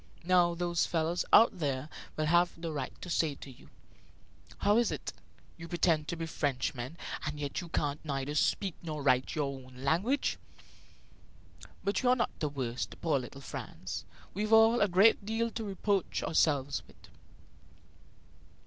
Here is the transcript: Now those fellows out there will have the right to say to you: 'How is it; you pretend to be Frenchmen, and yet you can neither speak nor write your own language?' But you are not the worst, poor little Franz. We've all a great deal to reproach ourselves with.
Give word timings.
Now 0.23 0.55
those 0.55 0.87
fellows 0.87 1.23
out 1.31 1.59
there 1.59 1.87
will 2.17 2.25
have 2.25 2.59
the 2.59 2.71
right 2.71 2.99
to 3.03 3.07
say 3.07 3.35
to 3.35 3.51
you: 3.51 3.69
'How 4.57 4.79
is 4.79 4.91
it; 4.91 5.13
you 5.57 5.67
pretend 5.67 6.07
to 6.07 6.15
be 6.15 6.25
Frenchmen, 6.25 6.97
and 7.23 7.39
yet 7.39 7.61
you 7.61 7.69
can 7.69 7.99
neither 8.03 8.33
speak 8.33 8.73
nor 8.81 9.03
write 9.03 9.35
your 9.35 9.53
own 9.63 9.75
language?' 9.83 10.39
But 11.83 12.01
you 12.01 12.09
are 12.09 12.15
not 12.15 12.31
the 12.39 12.49
worst, 12.49 12.99
poor 12.99 13.19
little 13.19 13.41
Franz. 13.41 14.03
We've 14.33 14.51
all 14.51 14.81
a 14.81 14.87
great 14.87 15.23
deal 15.23 15.51
to 15.51 15.63
reproach 15.63 16.23
ourselves 16.23 16.81
with. 16.87 16.97